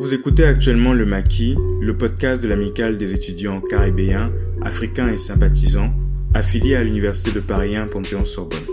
[0.00, 5.92] Vous écoutez actuellement Le Maquis, le podcast de l'amicale des étudiants caribéens, africains et sympathisants,
[6.32, 8.64] affiliés à l'Université de Paris 1 Panthéon-Sorbonne.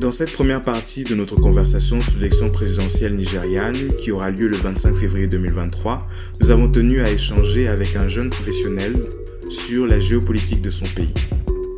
[0.00, 4.56] Dans cette première partie de notre conversation sur l'élection présidentielle nigériane qui aura lieu le
[4.56, 6.04] 25 février 2023,
[6.40, 8.94] nous avons tenu à échanger avec un jeune professionnel
[9.50, 11.14] sur la géopolitique de son pays.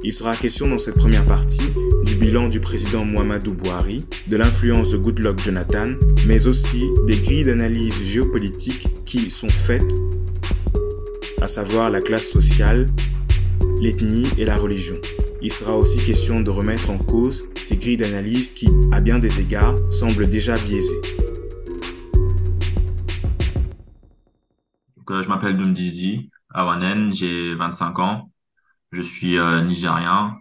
[0.05, 1.63] Il sera question dans cette première partie
[2.05, 5.93] du bilan du président Muhammadu Buhari, de l'influence de Goodluck Jonathan,
[6.27, 9.95] mais aussi des grilles d'analyse géopolitique qui sont faites,
[11.41, 12.87] à savoir la classe sociale,
[13.81, 14.97] l'ethnie et la religion.
[15.41, 19.41] Il sera aussi question de remettre en cause ces grilles d'analyse qui, à bien des
[19.41, 21.01] égards, semblent déjà biaisées.
[25.21, 25.59] je m'appelle
[26.55, 28.32] Awanen, j'ai 25 ans.
[28.93, 30.37] Je suis euh, nigérien.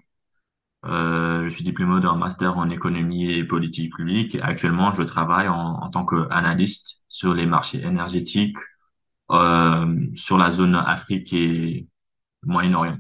[0.86, 4.38] Euh, je suis diplômé d'un master en économie et politique publique.
[4.42, 8.58] Actuellement, je travaille en, en tant qu'analyste sur les marchés énergétiques
[9.32, 11.88] euh, sur la zone Afrique et
[12.44, 12.98] Moyen-Orient.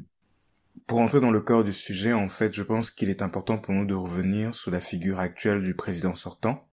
[0.87, 3.73] Pour entrer dans le cœur du sujet, en fait, je pense qu'il est important pour
[3.73, 6.69] nous de revenir sur la figure actuelle du président sortant,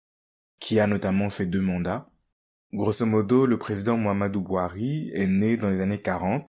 [0.61, 2.09] qui a notamment fait deux mandats.
[2.73, 6.47] Grosso modo, le président Muhammadu Buhari est né dans les années 40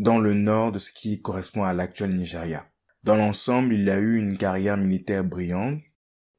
[0.00, 2.66] dans le nord de ce qui correspond à l'actuel Nigeria.
[3.02, 5.78] Dans l'ensemble, il a eu une carrière militaire brillante,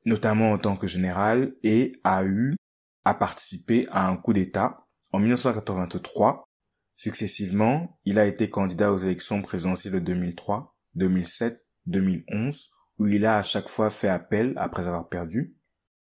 [0.03, 2.55] notamment en tant que général, et a eu
[3.05, 6.43] à participer à un coup d'État en 1983.
[6.95, 13.37] Successivement, il a été candidat aux élections présidentielles de 2003, 2007, 2011, où il a
[13.37, 15.55] à chaque fois fait appel après avoir perdu.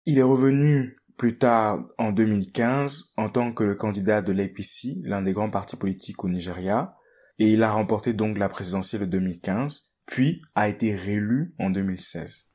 [0.07, 5.21] Il est revenu plus tard en 2015 en tant que le candidat de l'APC, l'un
[5.21, 6.97] des grands partis politiques au Nigeria,
[7.39, 12.47] et il a remporté donc la présidentielle de 2015, puis a été réélu en 2016.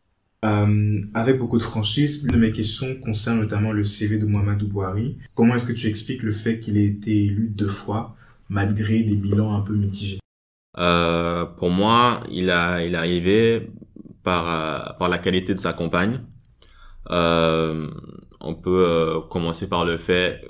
[0.46, 4.68] Euh, avec beaucoup de franchise, une de mes questions concerne notamment le CV de Mohamedou
[4.68, 5.18] Bouhari.
[5.36, 8.16] Comment est-ce que tu expliques le fait qu'il ait été élu deux fois,
[8.48, 10.20] malgré des bilans un peu mitigés?
[10.78, 13.70] Euh, Pour moi, il a il est arrivé
[14.24, 16.22] par euh, par la qualité de sa campagne.
[17.12, 17.90] Euh,
[18.40, 20.42] on peut euh, commencer par le fait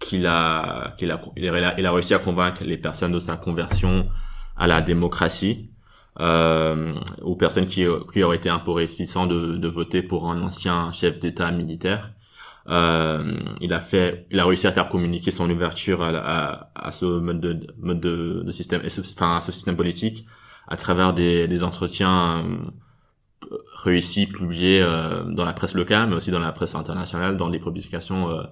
[0.00, 4.08] qu'il a, qu'il a, il a, réussi à convaincre les personnes de sa conversion
[4.56, 5.70] à la démocratie,
[6.18, 10.40] euh, aux personnes qui, qui auraient été un peu réticents de, de voter pour un
[10.42, 12.12] ancien chef d'État militaire.
[12.68, 16.92] Euh, il a fait, il a réussi à faire communiquer son ouverture à, à, à
[16.92, 20.26] ce mode de, mode de, de système, enfin à ce système politique,
[20.68, 26.30] à travers des, des entretiens euh, réussis publiés euh, dans la presse locale, mais aussi
[26.30, 28.42] dans la presse internationale, dans des publications euh,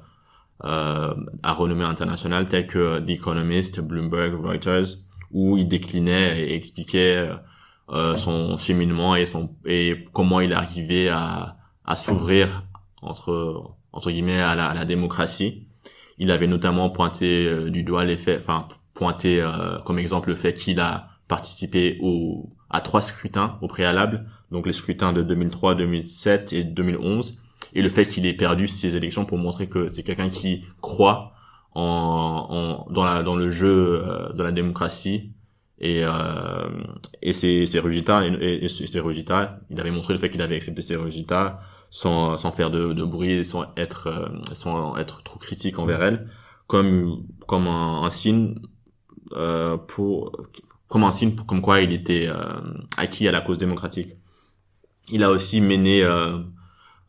[0.61, 4.97] à renommée internationale tels que The Economist, Bloomberg, Reuters,
[5.31, 7.29] où il déclinait et expliquait
[7.91, 12.65] euh, son cheminement et son et comment il arrivait à, à s'ouvrir
[13.01, 15.67] entre entre guillemets à la, à la, démocratie.
[16.19, 20.35] Il avait notamment pointé euh, du doigt les faits, enfin pointé euh, comme exemple le
[20.35, 25.75] fait qu'il a participé au à trois scrutins au préalable, donc les scrutins de 2003,
[25.75, 27.41] 2007 et 2011
[27.75, 31.33] et le fait qu'il ait perdu ces élections pour montrer que c'est quelqu'un qui croit
[31.75, 35.33] en, en, dans la dans le jeu euh, de la démocratie.
[35.81, 36.69] Et euh,
[37.23, 40.57] et ses, ses résultats et, et, ses résultats il avait montré le fait qu'il avait
[40.57, 45.39] accepté ses résultats sans sans faire de, de bruit sans être euh, sans être trop
[45.39, 46.29] critique envers elle.
[46.67, 48.57] Comme comme un, signe
[49.37, 50.33] euh, pour
[50.89, 52.61] comme un signe pour, comme quoi il était euh,
[52.97, 54.17] acquis à la cause démocratique.
[55.11, 56.03] Il a aussi mené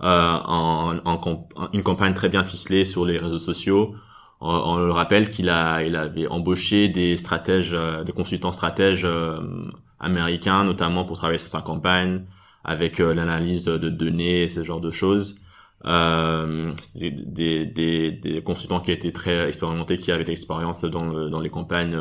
[0.02, 3.96] euh, euh, en, en, une campagne très bien ficelée sur les réseaux sociaux.
[4.42, 9.04] On, on le rappelle qu'il a, il avait embauché des stratèges, euh, des consultants stratèges
[9.06, 9.38] euh,
[10.00, 12.24] américains, notamment pour travailler sur sa campagne,
[12.64, 15.36] avec l'analyse de données et ce genre de choses.
[15.86, 17.12] Euh, des,
[17.66, 21.98] des, des, consultants qui étaient très expérimentés, qui avaient de l'expérience dans, dans les campagnes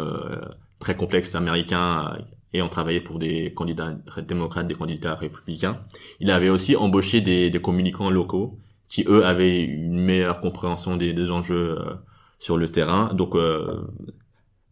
[0.81, 2.17] très complexes américains
[2.53, 3.95] et ont travaillé pour des candidats
[4.27, 5.81] démocrates, des candidats républicains.
[6.21, 11.13] Il avait aussi embauché des, des communicants locaux qui, eux, avaient une meilleure compréhension des,
[11.13, 11.95] des enjeux euh,
[12.39, 13.13] sur le terrain.
[13.13, 13.83] Donc, euh,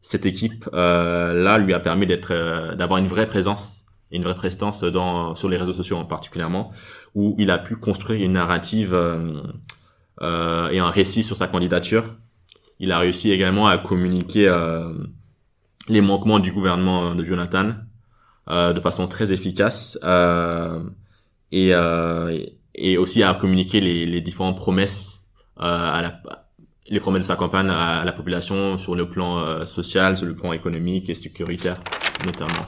[0.00, 4.34] cette équipe euh, là lui a permis d'être, euh, d'avoir une vraie présence, une vraie
[4.34, 6.72] prestance dans sur les réseaux sociaux en particulièrement,
[7.14, 8.94] où il a pu construire une narrative
[10.22, 12.14] et un récit sur sa candidature.
[12.78, 14.46] Il a réussi également à communiquer
[15.88, 17.72] les manquements du gouvernement de Jonathan
[18.48, 20.80] euh, de façon très efficace euh,
[21.52, 22.38] et, euh,
[22.74, 25.28] et aussi à communiquer les, les différentes promesses
[25.60, 26.20] euh, à la,
[26.88, 30.36] les promesses de sa campagne à la population sur le plan euh, social, sur le
[30.36, 31.76] plan économique et sécuritaire
[32.24, 32.66] notamment.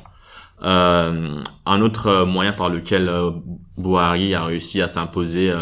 [0.62, 3.08] Euh, un autre moyen par lequel
[3.76, 5.54] Buhari a réussi à s'imposer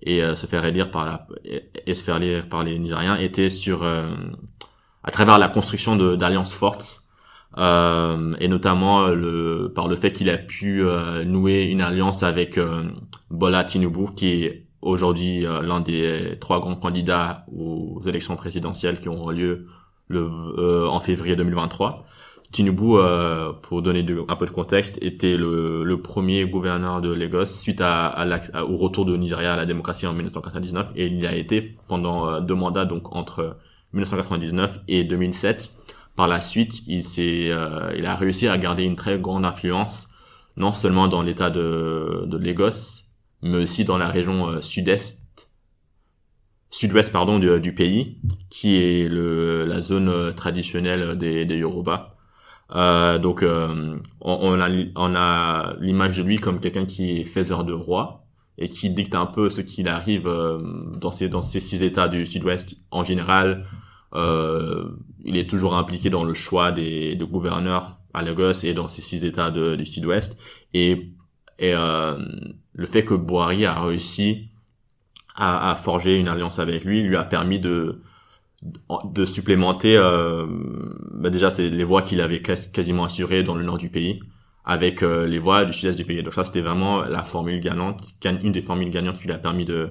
[0.00, 3.84] et se faire élire par la, et, se faire élire par les Nigériens était sur
[5.06, 7.02] à travers la construction d'alliances fortes
[7.56, 10.84] et notamment le par le fait qu'il a pu
[11.24, 12.60] nouer une alliance avec
[13.30, 19.30] Bola Tinubu qui est aujourd'hui l'un des trois grands candidats aux élections présidentielles qui auront
[19.30, 19.68] lieu
[20.08, 22.04] le, en février 2023
[22.52, 27.46] Tinubu, euh, pour donner un peu de contexte, était le, le, premier gouverneur de Lagos
[27.46, 31.26] suite à, à, au retour de Nigeria à la démocratie en 1999 et il y
[31.26, 33.56] a été pendant euh, deux mandats, donc entre
[33.96, 35.72] 1999 et 2007.
[36.14, 40.08] Par la suite, il s'est, euh, il a réussi à garder une très grande influence,
[40.56, 43.02] non seulement dans l'État de, de Lagos,
[43.42, 45.24] mais aussi dans la région euh, sud-est
[46.68, 48.18] sud-ouest pardon du, pays
[48.50, 52.16] qui est le, la zone traditionnelle des, des Yoruba
[52.74, 57.64] euh, donc euh, on, a, on a l'image de lui comme quelqu'un qui est faiseur
[57.64, 58.24] de roi
[58.58, 60.58] et qui dicte un peu ce qu'il arrive euh,
[60.96, 63.66] dans ces dans ces six États du Sud-Ouest en général.
[64.14, 64.88] Euh,
[65.24, 69.02] il est toujours impliqué dans le choix des, des gouverneurs à Lagos et dans ces
[69.02, 70.38] six États du Sud-Ouest.
[70.74, 71.12] Et
[71.58, 74.50] et le fait que Boari a réussi
[75.34, 78.02] à, à, forger une alliance avec lui lui a permis de
[79.04, 80.46] de supplémenter euh,
[81.12, 84.20] bah déjà c'est les voies qu'il avait quasiment assurées dans le nord du pays
[84.64, 86.22] avec euh, les voies du sud-est du pays.
[86.22, 89.64] Donc ça c'était vraiment la formule gagnante une des formules gagnantes qui lui a permis
[89.64, 89.90] de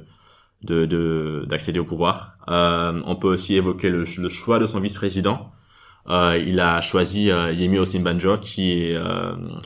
[0.64, 2.38] de d'accéder au pouvoir.
[2.50, 5.52] Euh, on peut aussi évoquer le, le choix de son vice-président.
[6.08, 8.98] Euh, il a choisi euh, Yemi Osinbanjo qui est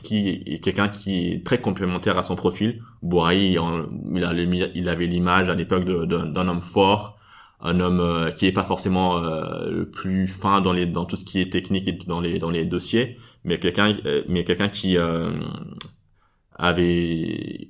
[0.02, 2.82] qui est quelqu'un qui est très complémentaire à son profil.
[3.02, 3.56] Bouhari
[4.74, 7.20] il, avait l'image à l'époque d'un homme fort
[7.62, 11.16] un homme euh, qui est pas forcément euh, le plus fin dans les dans tout
[11.16, 14.68] ce qui est technique et dans les dans les dossiers mais quelqu'un euh, mais quelqu'un
[14.68, 14.96] qui
[16.56, 17.68] avait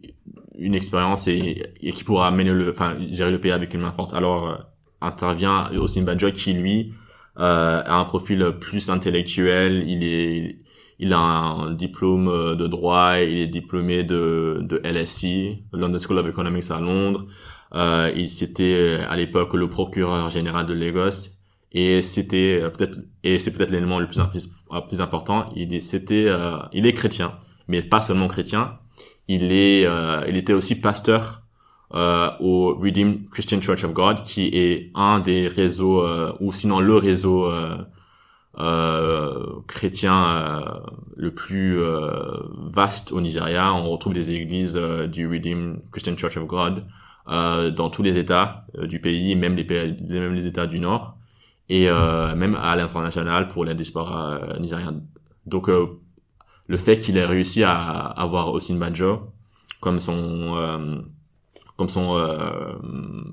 [0.60, 3.92] une expérience et, et qui pourra mener le enfin gérer le pays avec une main
[3.92, 4.58] forte alors
[5.00, 6.92] intervient aussi Banjo qui lui
[7.36, 10.58] a un profil plus intellectuel il est
[10.98, 16.28] il a un diplôme de droit il est diplômé de de LSE London School of
[16.28, 17.26] Economics à Londres
[17.74, 21.40] euh, il c'était euh, à l'époque le procureur général de Lagos
[21.72, 25.52] et c'était euh, peut-être et c'est peut-être l'élément le plus, euh, plus important.
[25.54, 28.78] Il c'était euh, il est chrétien, mais pas seulement chrétien.
[29.32, 29.86] Il est
[30.28, 31.42] il était aussi pasteur
[31.94, 36.80] euh, au Redeemed Christian Church of God, qui est un des réseaux, euh, ou sinon
[36.80, 37.50] le réseau
[38.58, 40.62] euh, chrétien
[41.16, 41.80] le plus
[42.70, 43.72] vaste au Nigeria.
[43.74, 46.84] On retrouve des églises du Redeemed Christian Church of God
[47.28, 51.16] euh, dans tous les États euh, du pays, même les, États du Nord,
[51.68, 55.02] et euh, même à l'international pour la diaspora nigérienne.
[55.46, 55.70] Donc
[56.70, 59.32] le fait qu'il ait réussi à avoir Osin Banjo
[59.80, 61.04] comme son
[61.76, 62.16] comme son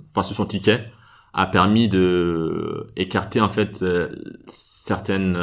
[0.09, 0.85] enfin sur son ticket
[1.33, 3.85] a permis de écarter en fait
[4.51, 5.37] certaines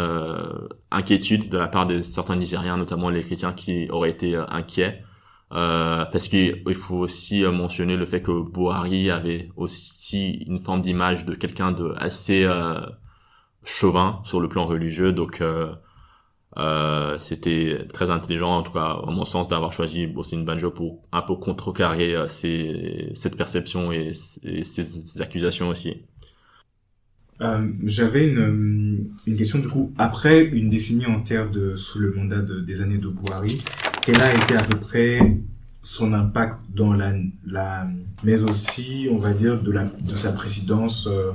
[0.91, 5.05] inquiétudes de la part de certains Nigériens, notamment les chrétiens qui auraient été inquiets.
[5.55, 10.81] Euh, parce qu'il faut aussi euh, mentionner le fait que Buhari avait aussi une forme
[10.81, 12.81] d'image de quelqu'un de assez euh,
[13.64, 15.43] chauvin sur le plan religieux, donc
[16.56, 20.70] euh, euh, c'était très intelligent, en tout cas à mon sens, d'avoir choisi Bossine Banjo
[20.70, 26.02] pour un peu contrecarrer ces, cette perception et, ces, accusations aussi.
[27.84, 32.60] J'avais une, une question du coup après une décennie entière de sous le mandat de,
[32.60, 33.62] des années de Buhari
[34.02, 35.19] quel a été à peu près
[35.82, 37.14] son impact dans la,
[37.44, 37.86] la
[38.22, 41.32] mais aussi on va dire de la de sa présidence euh,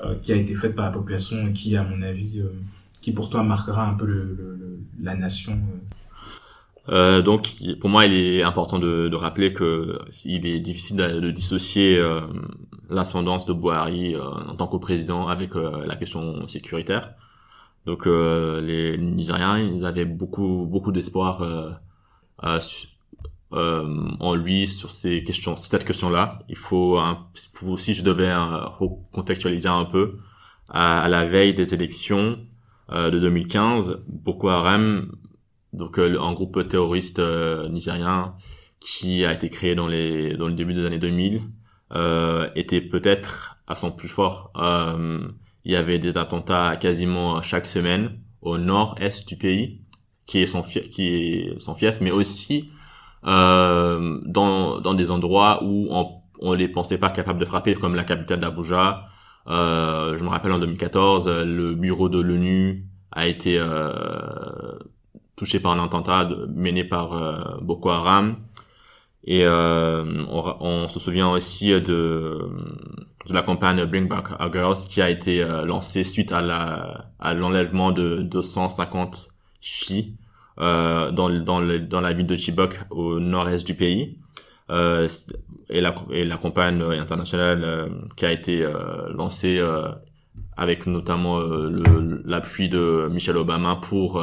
[0.00, 2.48] euh, qui a été faite par la population et qui à mon avis euh,
[3.02, 5.58] qui pour toi marquera un peu le, la nation
[6.88, 11.30] euh, donc pour moi il est important de, de rappeler que il est difficile de,
[11.30, 12.02] dissocier
[12.88, 17.12] l'ascendance de Buhari en tant que président avec la question sécuritaire
[17.86, 21.42] donc les Nigériens ils avaient beaucoup beaucoup d'espoir
[22.44, 22.58] euh,
[23.54, 26.38] euh, en lui sur ces questions, cette question-là.
[26.48, 27.26] Il faut, un,
[27.76, 30.18] si je devais euh, recontextualiser un peu,
[30.70, 32.38] à, la veille des élections
[32.92, 35.12] de 2015, Boko Haram,
[35.72, 37.20] donc un groupe terroriste
[37.70, 38.34] nigérien
[38.80, 41.42] qui a été créé dans les dans le début des années 2000,
[42.54, 44.52] était peut-être à son plus fort.
[45.64, 49.82] il y avait des attentats quasiment chaque semaine au nord-est du pays
[50.26, 52.70] qui est son fief, qui est son fief, mais aussi
[53.26, 57.94] euh, dans dans des endroits où on on les pensait pas capables de frapper, comme
[57.94, 59.06] la capitale d'Abuja.
[59.48, 64.78] Euh, je me rappelle en 2014, le bureau de l'ONU a été euh,
[65.36, 68.36] touché par un attentat mené par euh, Boko Haram.
[69.24, 72.38] Et euh, on, on, se souvient aussi de,
[73.28, 78.22] la campagne Bring Back Our Girls qui a été euh, lancée suite à l'enlèvement de
[78.22, 79.28] 250
[79.60, 80.16] filles
[80.60, 84.18] euh, dans dans, le, dans la ville de Chibok au nord-est du pays.
[84.72, 85.08] Euh,
[85.68, 88.66] et la et la campagne internationale euh, qui a été
[89.14, 89.60] lancée
[90.56, 91.40] avec notamment
[92.24, 94.22] l'appui de Michelle Obama pour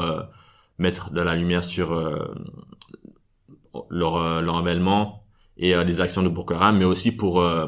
[0.77, 1.91] mettre de la lumière sur
[3.89, 5.24] leur, euh, leur avènement
[5.58, 7.68] et euh, les actions de Boko Haram, mais aussi pour euh,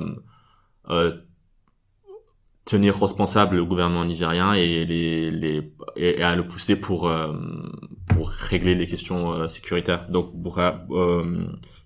[2.65, 7.11] tenir responsable le gouvernement nigérien et les, les et, à le pousser pour
[8.07, 10.09] pour régler les questions sécuritaires.
[10.09, 10.31] Donc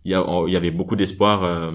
[0.05, 1.71] il y, avait beaucoup d'espoir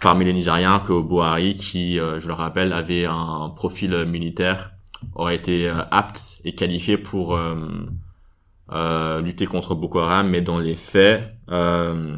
[0.00, 4.72] parmi les Nigériens que Buhari, qui je le rappelle avait un profil militaire,
[5.14, 7.38] aurait été apte et qualifié pour
[8.72, 12.16] euh, lutter contre Boko Haram, mais dans les faits, euh,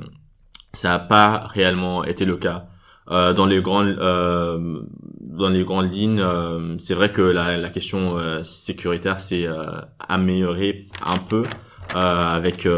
[0.72, 2.66] ça n'a pas réellement été le cas.
[3.10, 4.80] Euh, dans les grandes euh,
[5.20, 9.48] dans les grandes lignes, euh, c'est vrai que la question sécuritaire s'est
[9.98, 11.44] améliorée un peu
[11.94, 12.68] avec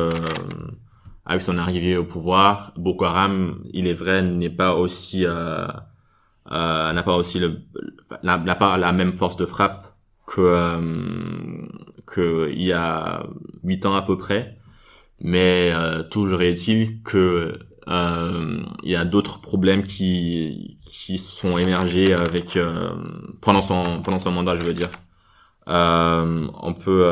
[1.27, 2.73] avec son arrivée au pouvoir.
[2.77, 7.63] Boko Haram, il est vrai, n'est pas aussi n'a pas aussi le
[8.23, 9.95] n'a pas la même force de frappe
[10.27, 11.67] que euh,
[12.07, 13.27] que il y a
[13.63, 14.59] huit ans à peu près,
[15.21, 22.15] mais euh, toujours est-il que euh, il y a d'autres problèmes qui qui sont émergés
[22.15, 22.95] avec euh,
[23.41, 24.91] pendant son pendant son mandat, je veux dire.
[25.69, 27.07] Euh, on peut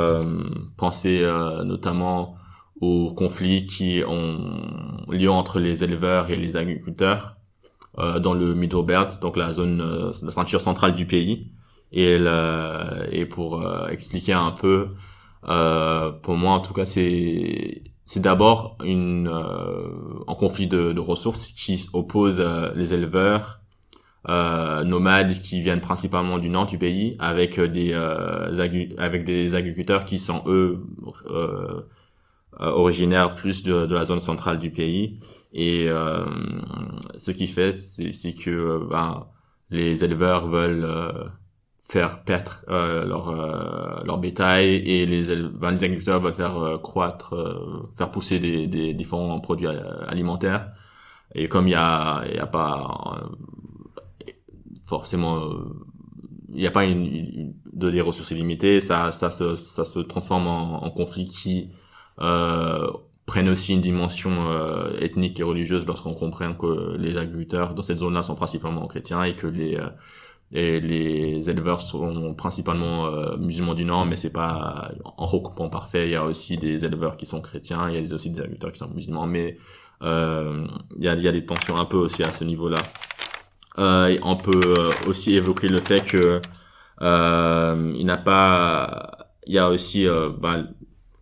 [0.77, 1.23] penser
[1.65, 2.37] notamment
[2.83, 7.37] aux conflits qui ont lieu entre les éleveurs et les agriculteurs
[7.97, 11.53] dans le Middle Belt, donc la zone, la ceinture centrale du pays.
[11.93, 14.89] Et le, et pour euh, expliquer un peu
[15.49, 19.89] euh, pour moi en tout cas c'est c'est d'abord une euh,
[20.27, 23.61] un conflit de, de, ressources qui oppose euh, les éleveurs
[24.29, 27.93] euh, nomades qui viennent principalement du nord du pays avec des
[28.99, 30.85] avec des agriculteurs qui sont eux
[32.59, 35.21] originaires plus de, de, la zone centrale du pays.
[35.53, 35.89] Et
[37.17, 39.27] ce qui fait c'est que ben,
[39.71, 41.31] les éleveurs veulent
[41.93, 45.25] faire perdre euh, leur euh, leur bétail et les
[45.61, 47.35] ben, les agriculteurs veulent faire euh, croître
[47.97, 49.69] faire pousser des, des différents produits
[50.09, 50.73] alimentaires.
[51.35, 53.21] Et comme il y a il y a pas
[54.87, 55.51] forcément
[56.49, 60.47] il n'y a pas une, de des ressources illimitées ça ça se ça se transforme
[60.47, 61.71] en, en conflit qui
[62.17, 64.33] prennent aussi une dimension
[64.99, 69.35] ethnique et religieuse lorsqu'on comprend que les agriculteurs dans cette zone-là sont principalement chrétiens et
[69.35, 69.79] que les
[70.53, 76.09] et les éleveurs sont principalement euh, musulmans du Nord, mais c'est pas en recoupant parfait.
[76.09, 78.73] Il y a aussi des éleveurs qui sont chrétiens, il y a aussi des agriculteurs
[78.73, 79.57] qui sont musulmans, mais
[80.03, 80.67] euh,
[80.99, 82.79] il, y a, il y a des tensions un peu aussi à ce niveau-là.
[83.79, 86.43] Euh, on peut euh, aussi évoquer le fait que
[87.01, 90.07] euh, il n'a pas, il y a aussi,
[90.39, 90.65] bah,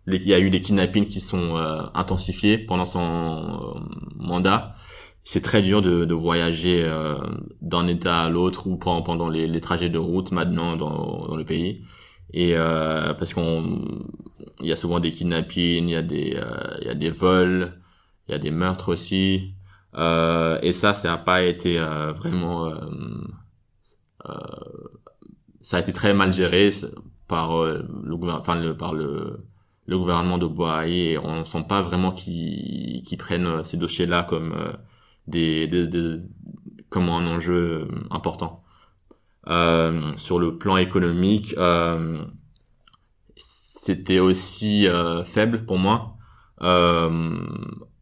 [0.07, 1.55] il y a eu des kidnappings qui sont
[1.93, 3.81] intensifiés pendant son
[4.15, 4.75] mandat.
[5.23, 7.17] C'est très dur de, de voyager euh,
[7.61, 11.45] d'un état à l'autre ou pendant les, les, trajets de route maintenant dans, dans le
[11.45, 11.83] pays.
[12.33, 13.81] Et euh, parce qu'on
[14.61, 17.09] il y a souvent des kidnappings il y a des euh, il y a des
[17.09, 17.79] vols
[18.27, 19.53] il y a des meurtres aussi.
[19.95, 24.31] Euh, et ça ça n'a pas été euh, vraiment euh,
[25.61, 26.71] ça a été très mal géré
[27.27, 29.45] par le gouvernement enfin par le
[29.87, 34.55] le gouvernement de Boahi et on sent pas vraiment qu'ils prennent ces dossiers là comme
[35.27, 36.19] des, des, des
[36.91, 38.63] comme un enjeu euh, important.
[39.47, 42.23] Euh, sur le plan économique, euh,
[43.35, 46.15] c'était aussi euh, faible pour moi.
[46.61, 47.39] Euh,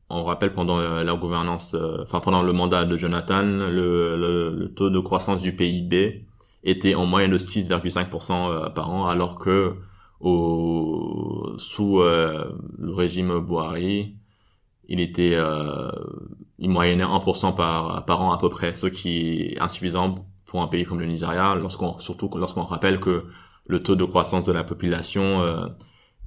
[0.09, 5.00] on rappelle pendant la gouvernance, enfin pendant le mandat de Jonathan, le, le, taux de
[5.00, 6.25] croissance du PIB
[6.63, 9.75] était en moyenne de 6,5% par an, alors que
[10.19, 14.15] au, sous le régime Buhari,
[14.89, 15.91] il était euh,
[16.57, 20.67] il moyennait 1% par par an à peu près, ce qui est insuffisant pour un
[20.67, 23.25] pays comme le Nigeria, lorsqu'on surtout lorsqu'on rappelle que
[23.67, 25.67] le taux de croissance de la population euh,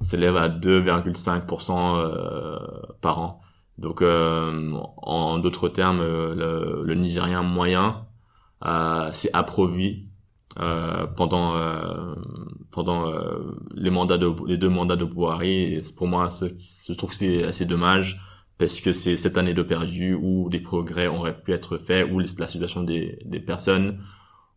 [0.01, 2.59] s'élève à 2,5% euh,
[3.01, 3.41] par an.
[3.77, 8.05] Donc euh, en d'autres termes, le, le Nigérien moyen
[8.65, 10.07] euh, s'est approvi
[10.59, 12.13] euh, pendant euh,
[12.69, 15.81] pendant euh, les mandats de les deux mandats de Buhari.
[15.95, 18.19] Pour moi, je trouve c'est assez dommage
[18.57, 22.19] parce que c'est cette année de perdu où des progrès auraient pu être faits, où
[22.19, 23.99] la situation des, des personnes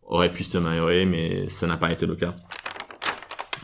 [0.07, 2.35] aurait pu s'améliorer, mais ça n'a pas été le cas.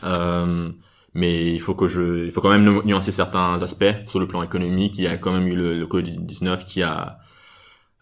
[0.02, 0.70] Euh,
[1.14, 4.42] mais il faut que je, il faut quand même nuancer certains aspects sur le plan
[4.42, 4.94] économique.
[4.98, 7.18] Il y a quand même eu le, le Covid-19 qui a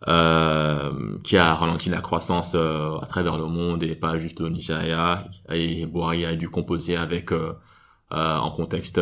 [0.09, 4.49] euh, qui a ralenti la croissance euh, à travers le monde et pas juste au
[4.49, 5.25] Nigeria.
[5.51, 7.53] Et Buhari a dû composer avec euh,
[8.13, 9.01] euh en contexte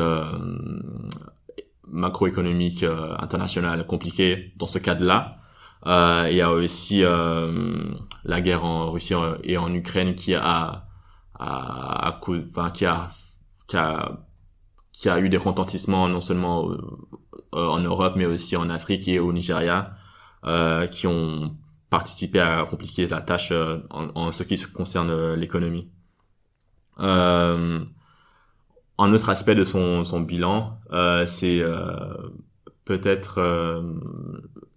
[1.89, 2.85] macroéconomique
[3.19, 5.39] international compliqué dans ce cadre-là.
[6.31, 7.03] il y a aussi
[8.25, 10.85] la guerre en Russie et en Ukraine qui a,
[11.39, 13.09] a, a enfin, qui a
[13.67, 14.21] qui a
[14.93, 16.71] qui a eu des retentissements non seulement
[17.55, 20.00] euh, en Europe mais aussi en Afrique et au Nigeria euh,
[20.91, 21.57] qui ont
[21.91, 25.91] participé à compliquer la tâche euh, en, ce qui concerne l'économie.
[26.99, 27.87] un
[28.99, 30.79] autre aspect de son, son bilan,
[31.27, 31.63] c'est
[32.85, 33.41] peut-être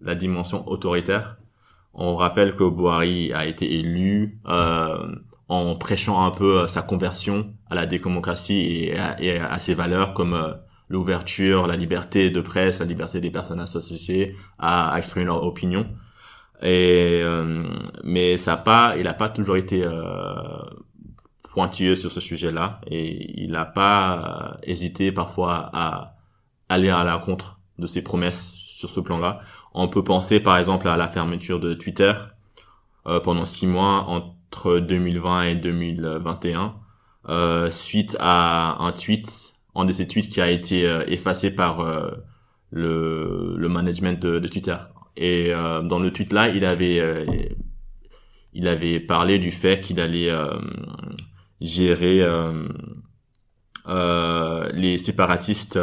[0.01, 1.37] la dimension autoritaire.
[1.93, 4.39] On rappelle que Buhari a été élu
[5.53, 8.89] en prêchant un peu euh, sa conversion à la démocratie
[9.19, 10.53] et à, ses valeurs comme euh,
[10.93, 15.85] l'ouverture, la liberté de presse, la liberté des personnes associées à, exprimer leur opinion.
[16.61, 17.65] Et euh,
[18.03, 19.85] mais ça pas, il a pas toujours été
[21.51, 26.15] pointilleux sur ce sujet-là et il n'a pas hésité parfois à
[26.69, 29.41] aller à la contre de ses promesses sur ce plan-là.
[29.73, 32.13] On peut penser par exemple à la fermeture de Twitter
[33.03, 34.33] pendant six mois en
[34.65, 36.75] 2020 et 2021
[37.29, 41.79] euh, suite à un tweet, un de ces tweets qui a été euh, effacé par
[41.81, 42.11] euh,
[42.71, 44.77] le, le management de, Twitter.
[45.15, 47.55] Et dans le tweet là, il avait
[48.51, 50.31] il avait parlé du fait qu'il allait
[51.61, 52.25] gérer
[54.73, 55.77] les séparatistes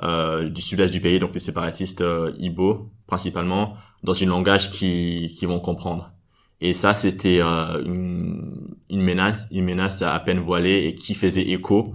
[0.00, 2.04] du sud-est du pays, donc les séparatistes
[2.38, 6.14] Ibo principalement, dans un langage qui, qui vont comprendre.
[6.60, 11.42] Et ça, c'était euh, une, une, menace, une menace à peine voilée et qui faisait
[11.42, 11.94] écho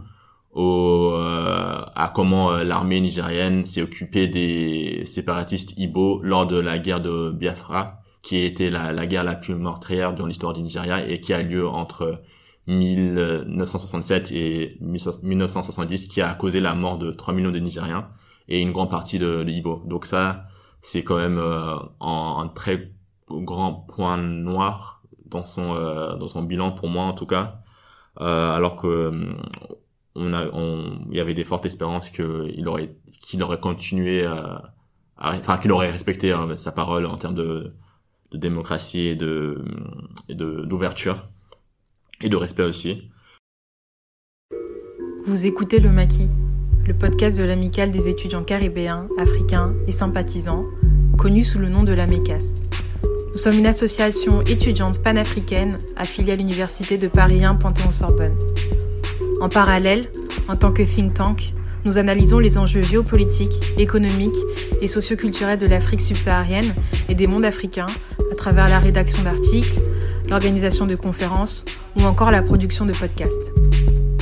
[0.59, 6.77] au, euh, à comment euh, l'armée nigérienne s'est occupée des séparatistes Ibo lors de la
[6.79, 11.07] guerre de Biafra, qui était la, la guerre la plus meurtrière dans l'histoire du Nigeria
[11.07, 12.21] et qui a lieu entre
[12.67, 18.09] 1967 et 1970, qui a causé la mort de 3 millions de Nigériens
[18.49, 19.87] et une grande partie de, de.
[19.87, 20.43] Donc ça,
[20.81, 22.91] c'est quand même euh, un, un très
[23.29, 27.61] grand point noir dans son euh, dans son bilan pour moi en tout cas
[28.21, 29.35] euh, alors que
[30.19, 34.73] on il y avait des fortes espérances que il aurait qu'il aurait continué à,
[35.17, 37.73] enfin qu'il aurait respecté hein, sa parole en termes de,
[38.33, 39.63] démocratie et de
[40.29, 41.27] d'ouverture
[42.21, 43.09] et de respect aussi
[45.25, 46.29] vous écoutez le maquis
[46.89, 50.65] le podcast de l'amicale des étudiants caribéens, africains et sympathisants,
[51.19, 52.63] connu sous le nom de la MECAS.
[53.29, 58.35] Nous sommes une association étudiante panafricaine affiliée à l'Université de Paris 1 Panthéon-Sorbonne.
[59.41, 60.09] En parallèle,
[60.47, 61.53] en tant que think tank,
[61.85, 64.35] nous analysons les enjeux géopolitiques, économiques
[64.81, 66.73] et socioculturels de l'Afrique subsaharienne
[67.07, 67.87] et des mondes africains
[68.31, 69.79] à travers la rédaction d'articles,
[70.29, 71.63] l'organisation de conférences
[71.97, 73.53] ou encore la production de podcasts.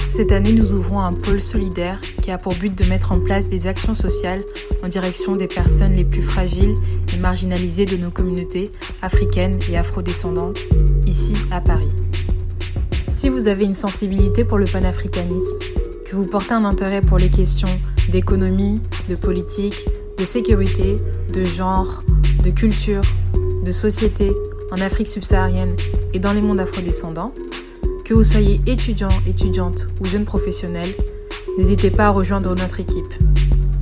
[0.05, 3.49] Cette année, nous ouvrons un pôle solidaire qui a pour but de mettre en place
[3.49, 4.41] des actions sociales
[4.83, 6.75] en direction des personnes les plus fragiles
[7.13, 10.59] et marginalisées de nos communautés africaines et afrodescendantes,
[11.05, 12.06] ici à Paris.
[13.27, 15.57] Si vous avez une sensibilité pour le panafricanisme,
[16.05, 17.67] que vous portez un intérêt pour les questions
[18.09, 19.85] d'économie, de politique,
[20.17, 20.95] de sécurité,
[21.33, 22.03] de genre,
[22.41, 23.01] de culture,
[23.65, 24.31] de société
[24.71, 25.75] en Afrique subsaharienne
[26.13, 27.33] et dans les mondes afrodescendants,
[28.05, 30.87] que vous soyez étudiant, étudiante ou jeune professionnel,
[31.57, 33.13] n'hésitez pas à rejoindre notre équipe.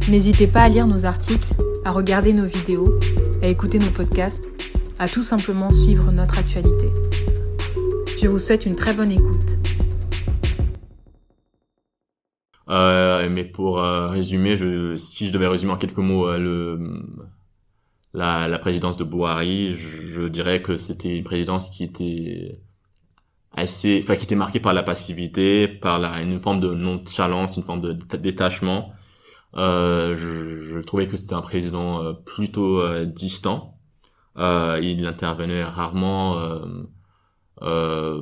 [0.09, 1.53] N'hésitez pas à lire nos articles,
[1.83, 2.97] à regarder nos vidéos,
[3.43, 4.51] à écouter nos podcasts,
[4.97, 6.89] à tout simplement suivre notre actualité.
[8.17, 9.57] Je vous souhaite une très bonne écoute.
[12.69, 14.57] Euh, mais pour euh, résumer,
[14.97, 17.03] si je devais résumer en quelques mots euh,
[18.13, 22.61] la, présidence de Buhari, je, dirais que c'était une présidence qui était
[23.51, 27.81] assez, enfin, qui était marqué par la passivité, par une forme de nonchalance, une forme
[27.81, 28.93] de détachement.
[29.55, 33.77] Je, trouvais que c'était un président plutôt distant.
[34.37, 36.37] Il intervenait rarement
[37.61, 38.21] euh, euh,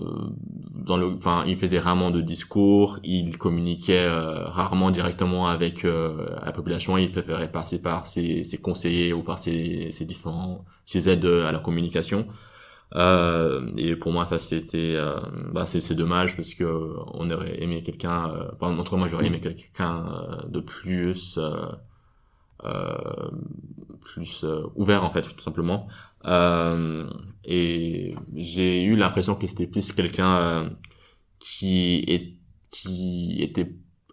[0.75, 2.99] dans le, enfin, il faisait rarement de discours.
[3.03, 6.97] Il communiquait rarement directement avec la population.
[6.97, 11.51] Il préférait passer par ses, ses conseillers ou par ses, ses différents, ses aides à
[11.51, 12.27] la communication.
[12.95, 15.19] Euh, et pour moi, ça c'était, euh,
[15.51, 16.63] bah c'est dommage parce que
[17.13, 21.65] on aurait aimé quelqu'un, euh, enfin, entre moi j'aurais aimé quelqu'un euh, de plus, euh,
[24.03, 25.87] plus ouvert en fait, tout simplement.
[27.45, 30.69] et j'ai eu l'impression que c'était plus quelqu'un
[31.39, 32.37] qui est,
[32.71, 33.69] qui était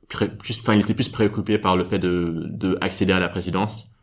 [0.09, 3.95] plus, enfin, il était plus préoccupé par le fait de, de accéder à la présidence.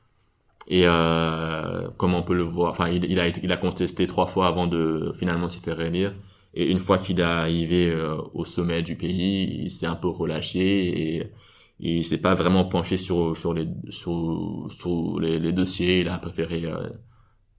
[0.68, 5.14] Et euh, comme on peut le voir, enfin, il, a contesté trois fois avant de
[5.18, 6.14] finalement se faire réélire.
[6.54, 10.08] Et une fois qu'il est arrivé euh, au sommet du pays, il s'est un peu
[10.08, 11.32] relâché
[11.80, 16.02] il s'est pas vraiment penché sur sur les sur, sur les, les dossiers.
[16.02, 16.90] Il a préféré euh,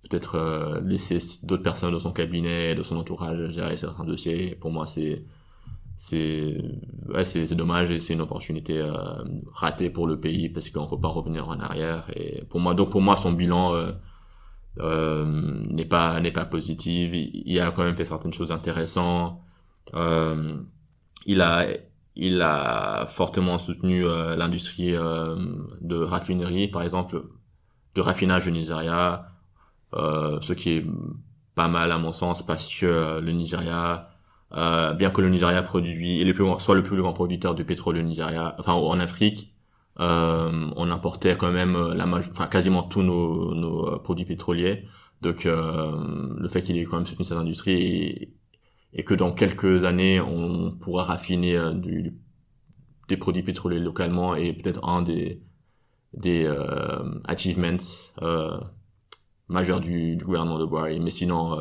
[0.09, 4.57] peut-être euh, laisser d'autres personnes de son cabinet, de son entourage gérer certains dossiers.
[4.57, 5.25] Pour moi, c'est
[5.99, 6.57] c'est
[7.09, 8.93] ouais, c'est dommage et c'est une opportunité euh,
[9.53, 12.91] ratée pour le pays parce qu'on peut pas revenir en arrière et pour moi donc
[12.91, 13.91] pour moi son bilan euh,
[14.79, 15.25] euh,
[15.71, 19.41] n'est pas n'est pas positif il, a quand même fait certaines choses intéressantes
[19.95, 20.55] euh,
[21.27, 21.67] il a
[22.19, 27.23] il a fortement soutenu euh, l'industrie de raffinerie par exemple
[27.95, 29.27] de raffinage au Nigeria
[29.93, 30.87] ce qui est
[31.55, 34.11] pas mal à mon sens parce que le Nigeria
[34.53, 36.25] euh, bien que le Nigeria produit,
[36.59, 39.55] soit le plus grand producteur de pétrole au Nigeria, enfin en Afrique,
[40.01, 44.85] euh, on importait quand même euh, la enfin quasiment tous nos, nos euh, produits pétroliers.
[45.23, 45.93] Donc euh,
[46.37, 48.33] le fait qu'il ait quand même soutenu cette industrie
[48.93, 52.15] et, que dans quelques années on pourra raffiner du,
[53.09, 55.43] des produits pétroliers localement et peut-être un des
[56.15, 56.49] des
[57.25, 57.77] achievements
[59.49, 61.01] majeurs du, gouvernement de Buhari.
[61.01, 61.59] Mais sinon,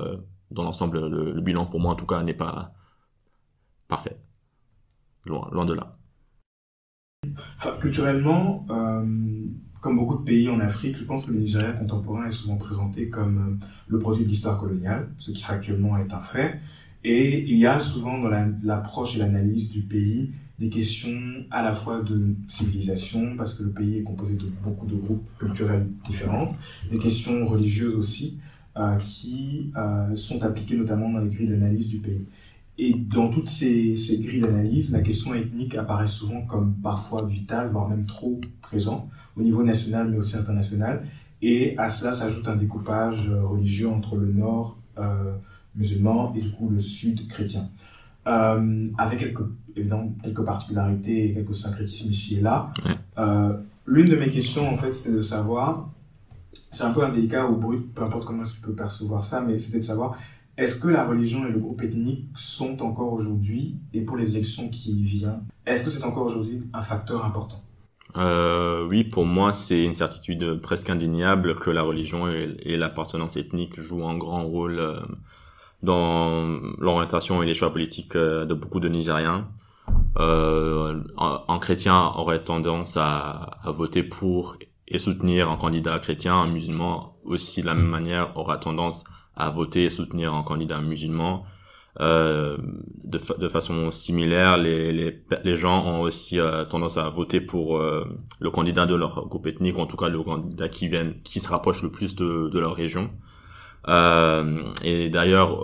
[0.52, 2.74] dans l'ensemble, le, bilan pour moi en tout cas n'est pas
[3.88, 4.18] parfait.
[5.26, 5.98] Loin, loin de là.
[7.82, 9.06] Culturellement, euh,
[9.82, 13.10] comme beaucoup de pays en Afrique, je pense que le Nigeria contemporain est souvent présenté
[13.10, 16.60] comme euh, le produit de l'histoire coloniale, ce qui factuellement est un fait.
[17.10, 18.30] Et il y a souvent dans
[18.64, 23.72] l'approche et l'analyse du pays des questions à la fois de civilisation, parce que le
[23.72, 26.54] pays est composé de beaucoup de groupes culturels différents,
[26.92, 28.42] des questions religieuses aussi,
[28.76, 32.26] euh, qui euh, sont appliquées notamment dans les grilles d'analyse du pays.
[32.78, 37.88] Et dans toutes ces, grilles d'analyse, la question ethnique apparaît souvent comme parfois vitale, voire
[37.88, 41.06] même trop présent, au niveau national mais aussi international.
[41.42, 45.36] Et à cela s'ajoute un découpage euh, religieux entre le nord euh,
[45.78, 47.70] musulman et du coup le sud chrétien.
[48.28, 49.44] Euh, avec quelques,
[49.76, 52.74] évidemment quelques particularités et quelques syncrétismes ici et là.
[53.18, 53.54] Euh,
[53.86, 55.90] L'une de mes questions, en fait, c'était de savoir,
[56.72, 59.80] c'est un peu indélicat ou brut, peu importe comment tu peux percevoir ça, mais c'était
[59.80, 60.18] de savoir
[60.58, 64.68] est-ce que la religion et le groupe ethnique sont encore aujourd'hui, et pour les élections
[64.68, 67.64] qui viennent, est-ce que c'est encore aujourd'hui un facteur important?
[68.18, 73.80] Euh, Oui, pour moi, c'est une certitude presque indéniable que la religion et, l'appartenance ethnique
[73.80, 74.82] jouent un grand rôle
[75.84, 79.48] dans l'orientation et les choix politiques euh, de beaucoup de Nigériens.
[80.20, 87.18] Euh, un, chrétien aurait tendance à, voter pour et soutenir un candidat chrétien, un musulman
[87.24, 89.04] aussi de la même manière aura tendance
[89.36, 91.44] à voter et soutenir un candidat musulman.
[92.00, 92.58] Euh,
[93.04, 97.78] de, de, façon similaire, les, les, les gens ont aussi euh, tendance à voter pour
[97.78, 98.06] euh,
[98.40, 101.48] le candidat de leur groupe ethnique, en tout cas le candidat qui vient, qui se
[101.48, 103.10] rapproche le plus de, de leur région.
[103.88, 105.60] Euh, et d'ailleurs,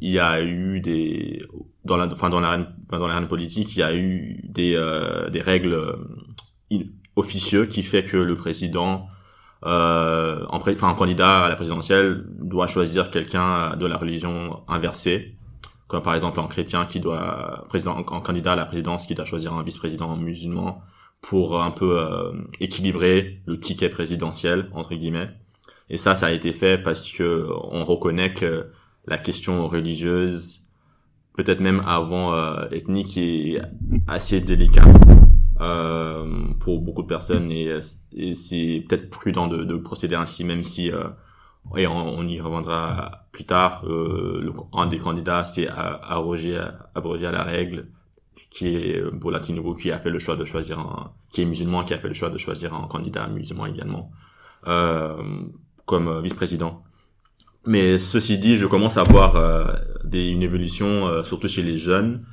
[0.00, 1.42] il y a eu des
[1.84, 5.40] dans la, enfin dans l'arène, dans l'arène politique, il y a eu des euh, des
[5.40, 5.96] règles
[7.16, 9.06] officieuses qui fait que le président
[9.64, 15.36] euh, enfin un candidat à la présidentielle doit choisir quelqu'un de la religion inversée,
[15.86, 19.24] comme par exemple un chrétien qui doit président, un candidat à la présidence qui doit
[19.24, 20.82] choisir un vice-président musulman
[21.20, 25.30] pour un peu euh, équilibrer le ticket présidentiel entre guillemets.
[25.88, 28.70] Et ça, ça a été fait parce que on reconnaît que
[29.06, 30.60] la question religieuse,
[31.36, 33.60] peut-être même avant euh, ethnique, est
[34.06, 34.86] assez délicate
[35.60, 37.50] euh, pour beaucoup de personnes.
[37.50, 37.80] Et,
[38.34, 41.08] c'est peut-être prudent de, de, procéder ainsi même si euh,
[41.76, 43.84] et on, y reviendra plus tard.
[44.72, 46.60] Un des candidats c'est abroger
[46.94, 47.86] abroger à la règle
[48.50, 51.94] qui est Bola Tinubu qui a fait le choix de choisir qui est musulman qui
[51.94, 54.10] a fait le choix de choisir un candidat musulman également
[55.92, 56.82] comme vice-président.
[57.66, 59.64] Mais ceci dit je commence à voir euh,
[60.04, 62.24] des, une évolution surtout chez les jeunes.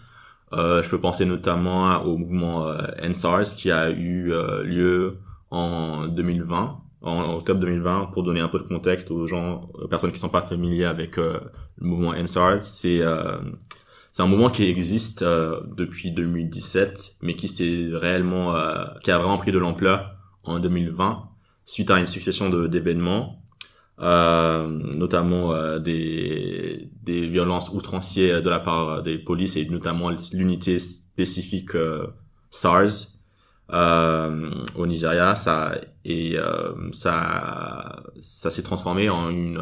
[0.53, 5.19] Euh, je peux penser notamment au mouvement euh, NSARS qui a eu euh, lieu
[5.51, 10.11] en 2020, en octobre 2020, pour donner un peu de contexte aux gens, aux personnes
[10.11, 11.39] qui sont pas familiers avec le
[11.79, 12.61] mouvement NSARS.
[12.61, 18.55] C'est un mouvement qui existe depuis 2017, mais qui s'est réellement,
[19.03, 21.23] qui a vraiment pris de l'ampleur en 2020
[21.65, 23.38] suite à une succession d'événements
[24.01, 30.79] euh, notamment euh, des, des violences outrancières de la part des polices et notamment l'unité
[30.79, 32.07] spécifique euh,
[32.49, 33.07] SARS
[33.69, 35.35] au Nigeria.
[35.35, 36.37] Ça et
[36.93, 39.59] ça ça s'est transformé en une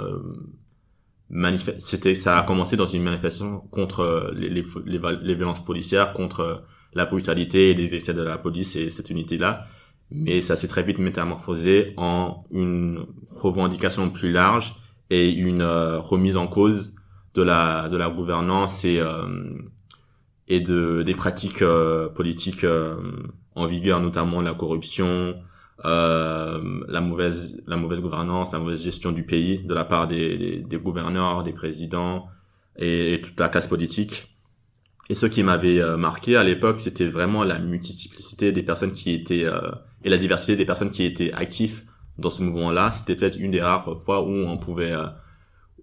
[1.79, 7.05] c'était ça a commencé dans une manifestation contre les, les, les, violences policières contre la
[7.05, 9.67] brutalité et les excès de la police et cette unité-là.
[10.09, 13.05] Mais ça s'est très vite métamorphosé en une
[13.41, 14.75] revendication plus large
[15.09, 16.95] et une euh, remise en cause
[17.33, 19.27] de la de la gouvernance et euh,
[20.47, 22.65] et de des pratiques euh, politiques
[23.55, 25.35] en vigueur, notamment la corruption,
[25.83, 30.77] la mauvaise la mauvaise gouvernance, la mauvaise gestion du pays de la part des, des,
[30.77, 32.27] gouverneurs, des présidents
[32.77, 34.33] et, toute la classe politique.
[35.09, 39.45] Et ce qui m'avait marqué à l'époque, c'était vraiment la multiplicité des personnes qui étaient
[40.03, 41.85] et la diversité des personnes qui étaient actifs
[42.17, 42.91] dans ce mouvement-là.
[42.91, 44.93] C'était peut-être une des rares fois où on pouvait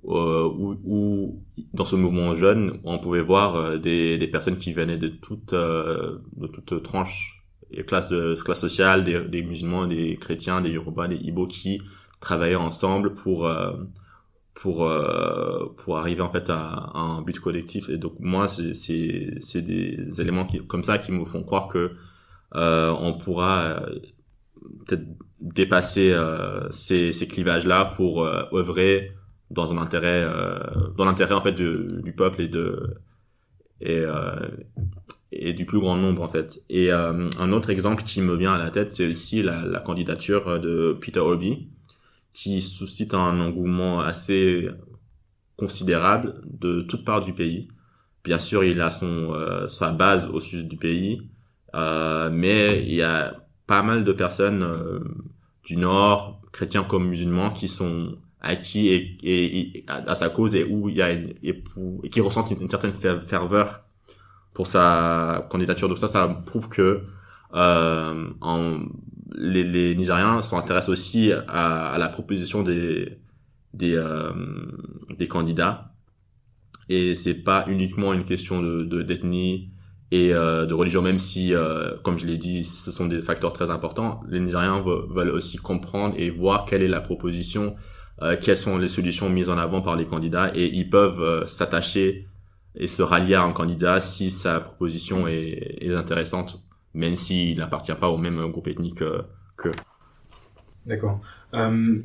[0.07, 4.99] euh, où, dans ce mouvement jeune, on pouvait voir euh, des, des personnes qui venaient
[4.99, 10.17] de toutes euh, de toutes tranches et classes de classe sociale, des, des, musulmans, des
[10.17, 11.81] chrétiens, des Yoruba, des Ibo qui
[12.21, 13.51] travaillaient ensemble pour
[14.55, 14.89] pour
[15.77, 17.89] pour arriver en fait à, un but collectif.
[17.89, 21.93] Et donc moi, c'est c'est des éléments qui comme ça qui me font croire que
[22.55, 23.81] on pourra
[24.87, 25.05] peut-être
[25.41, 26.17] dépasser
[26.71, 29.13] ces, ces clivages là pour œuvrer
[29.51, 30.59] dans un intérêt euh,
[30.97, 32.97] dans l'intérêt en fait du peuple et de
[33.81, 34.49] et euh,
[35.33, 36.63] et du plus grand nombre en fait.
[36.69, 39.81] Et euh, un autre exemple qui me vient à la tête, c'est aussi la, la
[39.81, 41.69] candidature de Peter Obi,
[42.31, 44.69] qui suscite un engouement assez
[45.57, 47.69] considérable de toutes parts du pays.
[48.23, 49.35] Bien sûr, il a son
[49.69, 51.34] sa base au sud du pays, euh,
[52.33, 53.35] mais il y a
[53.67, 54.65] pas mal de personnes
[55.65, 60.89] du nord, chrétiens comme musulmans, qui sont acquis et, et, à sa cause et où
[60.89, 63.85] il y a et, et qui ressent une, certaine ferveur
[64.53, 65.89] pour sa candidature.
[65.89, 67.03] Donc ça, ça prouve que
[67.55, 68.29] euh,
[69.35, 73.19] les, les Nigériens s'intéressent aussi à, à, la proposition des
[73.73, 74.33] des, euh,
[75.19, 75.93] des candidats
[76.89, 79.71] et c'est pas uniquement une question de d'ethnie
[80.15, 83.53] et euh, de religion même si euh, comme je l'ai dit ce sont des facteurs
[83.53, 87.75] très importants les Nigériens veulent aussi comprendre et voir quelle est la proposition
[88.23, 92.29] euh, quelles sont les solutions mises en avant par les candidats et ils peuvent s'attacher
[92.77, 96.61] et se rallier à un candidat si sa proposition est, est intéressante,
[96.93, 99.03] même s'il n'appartient pas au même groupe ethnique
[99.57, 99.69] que.
[100.87, 101.21] D'accord.
[101.55, 101.99] Euh,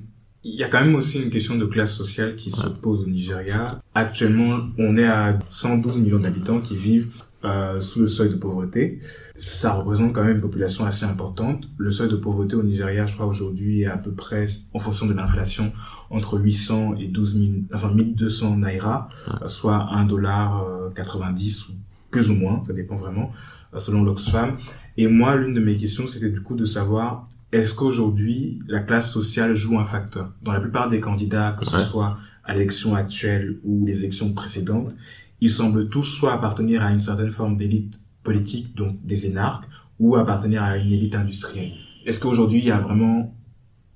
[0.44, 3.08] il y a quand même aussi une question de classe sociale qui se pose au
[3.08, 3.82] Nigeria.
[3.94, 7.12] Actuellement, on est à 112 millions d'habitants qui vivent
[7.44, 9.00] euh, sous le seuil de pauvreté.
[9.36, 11.64] Ça représente quand même une population assez importante.
[11.78, 15.06] Le seuil de pauvreté au Nigeria, je crois aujourd'hui, est à peu près, en fonction
[15.06, 15.72] de l'inflation,
[16.10, 19.10] entre 800 et 12 000, enfin 1200 naira,
[19.46, 21.74] soit 1 dollar 90 ou
[22.12, 23.32] plus ou moins, ça dépend vraiment,
[23.74, 24.54] euh, selon l'Oxfam.
[24.98, 29.12] Et moi, l'une de mes questions, c'était du coup de savoir est-ce qu'aujourd'hui la classe
[29.12, 30.32] sociale joue un facteur?
[30.44, 34.96] Dans la plupart des candidats, que ce soit à l'élection actuelle ou les élections précédentes,
[35.42, 39.66] ils semblent tous soit appartenir à une certaine forme d'élite politique, donc des énarques,
[40.00, 41.72] ou appartenir à une élite industrielle.
[42.06, 43.36] Est-ce qu'aujourd'hui, il y a vraiment,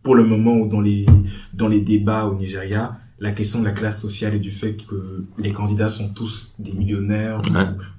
[0.01, 1.06] pour le moment, ou dans les,
[1.53, 5.25] dans les débats au Nigeria, la question de la classe sociale et du fait que
[5.38, 7.41] les candidats sont tous des millionnaires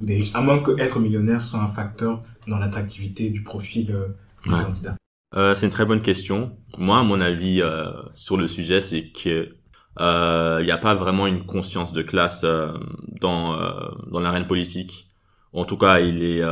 [0.00, 3.90] ou, des riches, à moins que être millionnaire soit un facteur dans l'attractivité du profil
[3.90, 4.08] euh,
[4.42, 4.96] du candidat?
[5.34, 6.52] Euh, c'est une très bonne question.
[6.78, 9.54] Moi, mon avis euh, sur le sujet, c'est que
[9.98, 12.72] il euh, n'y a pas vraiment une conscience de classe euh,
[13.20, 13.70] dans euh,
[14.10, 15.08] dans l'arène politique.
[15.52, 16.42] En tout cas, il est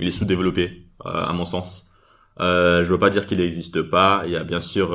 [0.00, 1.88] il est sous-développé à mon sens.
[2.40, 4.22] Euh, je veux pas dire qu'il n'existe pas.
[4.26, 4.90] Il y a bien sûr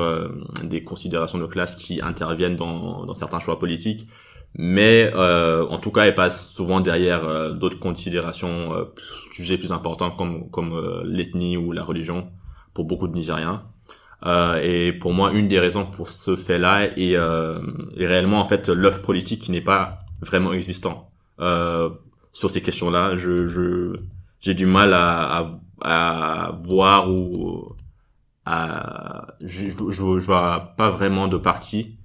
[0.62, 4.08] des considérations de classe qui interviennent dans, dans certains choix politiques,
[4.54, 8.86] mais euh, en tout cas, elles passent souvent derrière d'autres considérations
[9.32, 12.28] jugées plus importantes comme comme l'ethnie ou la religion
[12.74, 13.62] pour beaucoup de Nigériens.
[14.24, 17.58] Euh, et pour moi, une des raisons pour ce fait-là est, euh,
[17.96, 21.90] est réellement en fait l'œuvre politique qui n'est pas vraiment existant euh,
[22.32, 23.16] sur ces questions-là.
[23.16, 23.96] Je, je
[24.40, 25.50] j'ai du mal à,
[25.82, 27.74] à, à voir ou
[28.44, 31.98] à je, je, vois pas vraiment de parti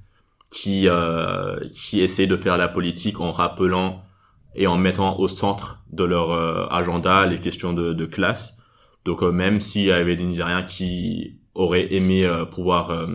[0.50, 4.04] qui euh, qui essaie de faire la politique en rappelant
[4.56, 8.62] et en mettant au centre de leur euh, agenda les questions de, de classe.
[9.06, 13.08] Donc euh, même s'il y avait des Nigériens qui aurait aimé euh, pouvoir euh,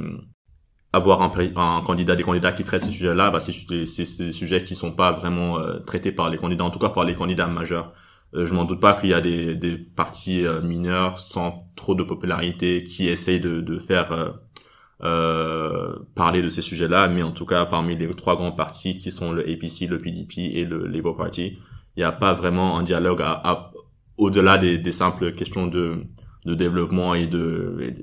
[0.93, 4.75] avoir un, un, candidat, des candidats qui traitent ces sujets-là, bah, c'est des sujets qui
[4.75, 7.93] sont pas vraiment euh, traités par les candidats, en tout cas par les candidats majeurs.
[8.33, 12.85] je m'en doute pas qu'il y a des, des partis mineurs sans trop de popularité
[12.85, 14.35] qui essayent de, de faire
[15.01, 19.33] parler de ces sujets-là, mais en tout cas parmi les trois grands partis qui sont
[19.33, 21.59] le APC, le PDP et le Labour Party,
[21.97, 23.73] il n'y a pas vraiment un dialogue à,
[24.17, 26.05] au-delà des, des simples questions de
[26.47, 27.95] de développement et de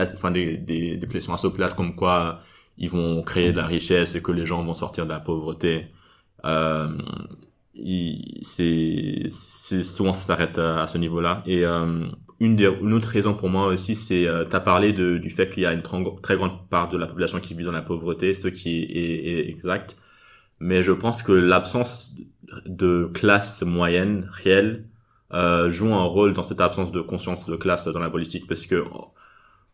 [0.00, 2.42] enfin des, des, des questions assez comme quoi
[2.76, 5.86] ils vont créer de la richesse et que les gens vont sortir de la pauvreté.
[6.44, 6.88] Euh,
[8.42, 11.42] c'est souvent ça s'arrête à, ce niveau-là.
[11.46, 12.04] Et euh,
[12.40, 15.48] une, des, une autre raison pour moi aussi c'est euh, tu parlé de, du fait
[15.48, 18.34] qu'il y a une très grande part de la population qui vit dans la pauvreté
[18.34, 19.96] ce qui est, est, exact.
[20.60, 22.16] Mais je pense que l'absence
[22.66, 24.86] de classe moyenne réelle
[25.34, 28.66] euh, joue un rôle dans cette absence de conscience de classe dans la politique parce
[28.66, 28.84] que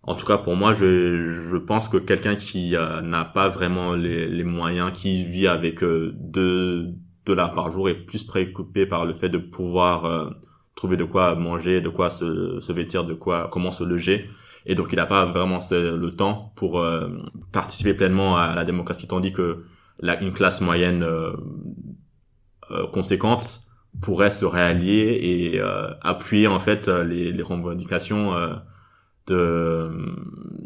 [0.03, 3.95] en tout cas pour moi je, je pense que quelqu'un qui euh, n'a pas vraiment
[3.95, 6.95] les, les moyens qui vit avec euh, deux
[7.29, 10.31] dollars par jour est plus préoccupé par le fait de pouvoir euh,
[10.75, 14.29] trouver de quoi manger, de quoi se, se, vêtir, de quoi comment se loger.
[14.67, 17.09] Et donc il n'a pas vraiment le temps pour euh,
[17.53, 19.65] participer pleinement à la démocratie, tandis que
[20.01, 21.33] la, une classe moyenne euh,
[22.93, 23.61] conséquente
[24.01, 25.61] pourrait se réallier et
[26.03, 28.35] appuyer en fait les, les revendications
[29.27, 29.91] de,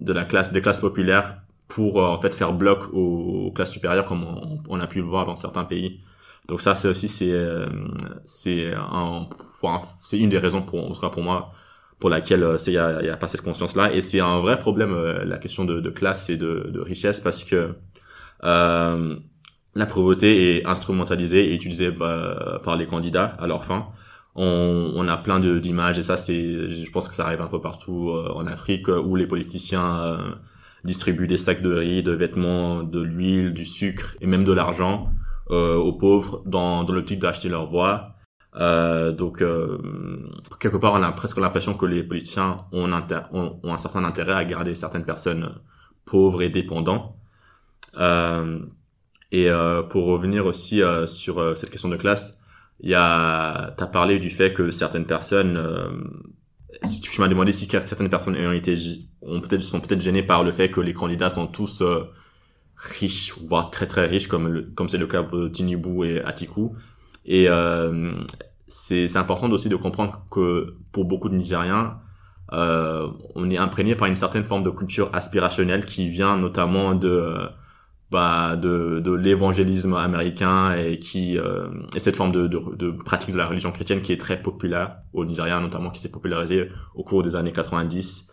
[0.01, 1.37] de la classe des classes populaires
[1.69, 5.27] pour en fait faire bloc aux, classes supérieures comme on, on, a pu le voir
[5.27, 6.01] dans certains pays.
[6.49, 7.67] Donc ça, c'est aussi c'est euh,
[8.27, 9.27] c'est un
[10.01, 11.53] c'est une des raisons pour en tout cas pour moi
[12.03, 14.41] pour laquelle euh, il y a, y a pas cette conscience là et c'est un
[14.41, 17.77] vrai problème euh, la question de, de classe et de, de richesse parce que
[18.43, 19.17] euh,
[19.75, 23.89] la pauvreté est instrumentalisée et utilisée bah, par les candidats à leur fin.
[24.35, 27.61] On, on a plein d'images et ça c'est je pense que ça arrive un peu
[27.61, 30.19] partout en Afrique où les politiciens
[30.85, 35.13] distribuent des sacs de riz, de vêtements, de l'huile, du sucre et même de l'argent
[35.51, 38.17] euh, aux pauvres dans, dans l'optique d'acheter leur voix.
[38.57, 39.79] Euh, donc euh,
[40.61, 44.35] quelque part, on a presque l'impression que les politiciens ont, ont, ont, un certain intérêt
[44.35, 45.55] à garder certaines personnes
[46.05, 47.17] pauvres et dépendants.
[47.99, 48.61] Euh,
[49.33, 52.41] et euh, pour revenir aussi euh, sur cette question de classe,
[52.81, 55.59] il y a, t'as parlé du fait que certaines personnes,
[56.83, 58.77] si tu, m'as demandé si certaines personnes ont été,
[59.23, 61.83] ont peut-être sont peut-être gênées par le fait que les candidats sont tous
[62.77, 66.73] riches, voire très très riches, comme comme c'est le cas de Tinubu et Atiku.
[67.25, 68.13] Et euh,
[68.69, 72.01] c'est important aussi de comprendre que pour beaucoup de Nigériens,
[72.53, 77.49] euh, on est imprégné par une certaine forme de culture aspirationnelle qui vient notamment de
[78.13, 83.33] bah, de, de l'évangélisme américain et qui euh, et cette forme de, de, de, pratique
[83.33, 87.03] de la religion chrétienne qui est très populaire au Nigeria notamment qui s'est popularisée au
[87.03, 88.29] cours des années 90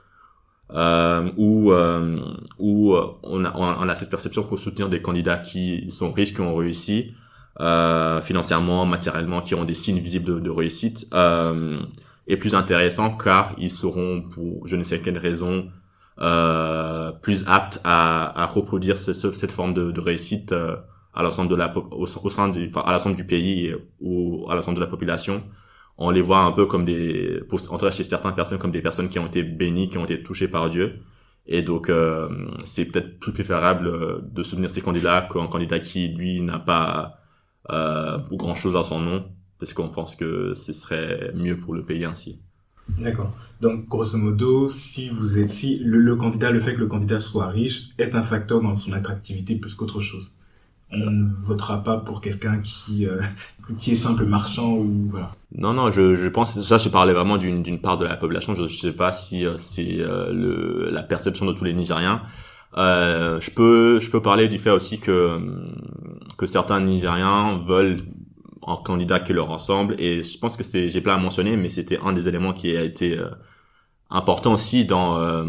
[0.72, 2.20] euh, où euh,
[2.60, 6.42] où on a, on a cette perception qu'on soutenir des candidats qui sont riches, qui
[6.42, 7.15] ont réussi
[7.62, 11.80] euh, financièrement, matériellement, qui ont des signes visibles de, de réussite, euh,
[12.28, 15.68] est plus intéressant car ils seront pour je ne sais quelle raison
[17.22, 20.76] plus aptes à, à reproduire ce, cette forme de, de réussite euh,
[21.14, 24.56] à l'ensemble de la au, au sein du enfin, à l'ensemble du pays ou à
[24.56, 25.44] l'ensemble de la population
[26.00, 29.10] on les voit un peu comme des, pour entrer chez certaines personnes comme des personnes
[29.10, 31.02] qui ont été bénies, qui ont été touchées par Dieu.
[31.46, 32.30] Et donc, euh,
[32.64, 37.20] c'est peut-être plus préférable euh, de soutenir ces candidats qu'un candidat qui, lui, n'a pas
[37.70, 39.26] euh, grand-chose à son nom,
[39.60, 42.42] parce qu'on pense que ce serait mieux pour le pays ainsi.
[42.97, 43.32] D'accord.
[43.62, 47.47] Donc, grosso modo, si vous êtes, si le, candidat, le fait que le candidat soit
[47.47, 50.32] riche est un facteur dans son attractivité plus qu'autre chose
[50.91, 53.21] on ne votera pas pour quelqu'un qui euh,
[53.78, 55.30] qui est simple marchand ou voilà.
[55.56, 58.56] Non non, je je pense ça je parlais vraiment d'une d'une part de la population,
[58.56, 62.23] je, je sais pas si euh, c'est euh, le la perception de tous les Nigériens.
[62.78, 65.39] Euh, je peux je peux parler du fait aussi que
[66.38, 67.97] que certains Nigériens veulent
[68.65, 69.95] un candidat qui leur ressemble.
[70.00, 72.76] Et je pense que c'est j'ai pas à mentionner mais c'était un des éléments qui
[72.76, 73.17] a été
[74.10, 75.43] important aussi dans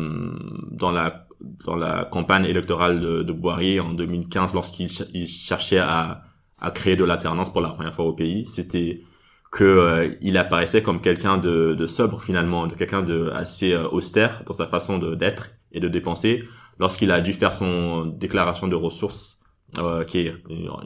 [0.70, 1.26] dans la
[1.66, 4.88] dans la campagne électorale de, de Boiry en 2015 lorsqu'il
[5.26, 6.22] cherchait à,
[6.58, 9.02] à créer de l'alternance pour la première fois au pays, c'était
[9.50, 13.88] que euh, il apparaissait comme quelqu'un de, de, sobre finalement, de quelqu'un de assez euh,
[13.88, 16.44] austère dans sa façon d'être et de dépenser.
[16.78, 19.39] Lorsqu'il a dû faire son déclaration de ressources
[19.78, 20.34] euh, qui est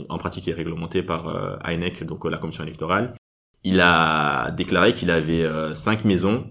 [0.09, 1.57] en pratique est réglementée par euh,
[2.03, 3.15] donc la commission électorale.
[3.63, 6.51] Il a déclaré qu'il avait cinq maisons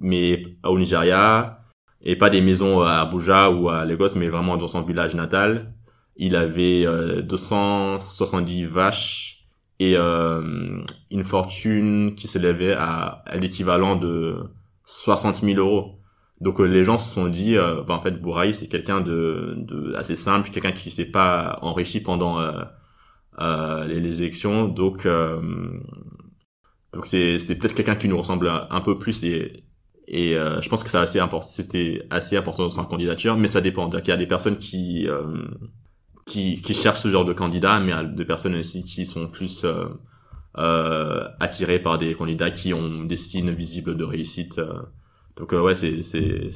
[0.00, 1.60] mais au Nigeria,
[2.02, 5.74] et pas des maisons à Abuja ou à Lagos, mais vraiment dans son village natal.
[6.16, 9.44] Il avait euh, 270 vaches
[9.78, 14.38] et euh, une fortune qui s'élevait à, à l'équivalent de
[14.86, 15.99] 60 000 euros.
[16.40, 19.54] Donc euh, les gens se sont dit, euh, bah, en fait, Bouraï c'est quelqu'un de,
[19.58, 25.06] de, assez simple, quelqu'un qui s'est pas enrichi pendant euh, les, les, élections, donc
[26.92, 29.64] donc c'est peut-être quelqu'un qui nous ressemble un, peu plus et
[30.12, 33.46] et euh, je pense que c'est assez important, c'était assez important dans sa candidature, mais
[33.46, 33.88] ça dépend.
[33.88, 35.46] Il y a des personnes qui, euh,
[36.26, 39.06] qui, qui cherchent ce genre de candidat, mais il y a des personnes aussi qui
[39.06, 39.86] sont plus euh,
[40.58, 44.60] euh attirées par des candidats qui ont des signes visibles de réussite.
[45.40, 46.50] Donc ouais, c'est c'est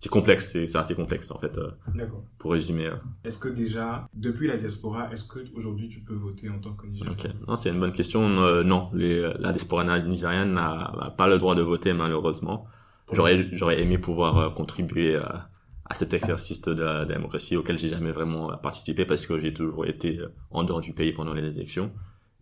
[0.00, 1.58] c'est complexe, c'est assez complexe en fait.
[1.58, 2.24] Euh, D'accord.
[2.38, 2.86] Pour résumer.
[2.86, 2.96] Euh.
[3.22, 6.86] Est-ce que déjà, depuis la diaspora, est-ce que aujourd'hui tu peux voter en tant que
[6.86, 8.22] Nigérien Ok, non, c'est une bonne question.
[8.22, 12.66] Euh, non, les, la diaspora nigérienne n'a pas le droit de voter malheureusement.
[13.12, 15.50] J'aurais j'aurais aimé pouvoir contribuer à,
[15.84, 19.84] à cet exercice de la, démocratie auquel j'ai jamais vraiment participé parce que j'ai toujours
[19.84, 20.18] été
[20.50, 21.92] en dehors du pays pendant les élections.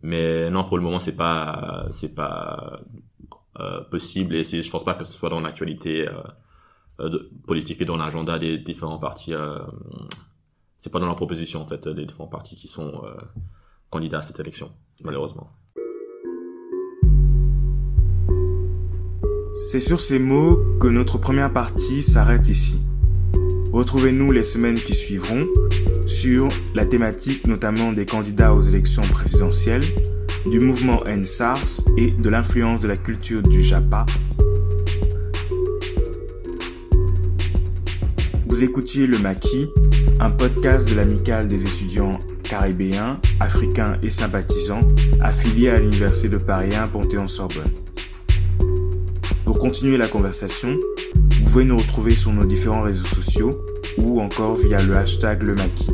[0.01, 2.79] Mais non, pour le moment, c'est pas c'est pas
[3.91, 6.07] possible et je pense pas que ce soit dans l'actualité
[6.99, 9.33] euh, de, politique et dans l'agenda des différents partis.
[9.33, 9.57] Euh,
[10.77, 13.13] c'est pas dans leur proposition en fait, des différents partis qui sont euh,
[13.89, 14.71] candidats à cette élection,
[15.03, 15.49] malheureusement.
[19.71, 22.81] C'est sur ces mots que notre première partie s'arrête ici.
[23.71, 25.45] Retrouvez-nous les semaines qui suivront
[26.07, 29.83] sur la thématique notamment des candidats aux élections présidentielles,
[30.45, 34.05] du mouvement NSARS et de l'influence de la culture du Japa
[38.47, 39.67] Vous écoutiez Le Maquis,
[40.19, 44.81] un podcast de l'amicale des étudiants caribéens, africains et sympathisants
[45.21, 47.71] affiliés à l'Université de Paris 1 Panthéon-Sorbonne.
[49.45, 50.77] Pour continuer la conversation,
[51.15, 53.51] vous pouvez nous retrouver sur nos différents réseaux sociaux
[53.97, 55.91] ou encore via le hashtag Le Maquis.